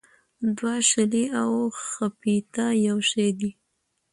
[0.57, 1.51] دوه شلې او
[1.83, 3.51] ښپيته يو شٸ دى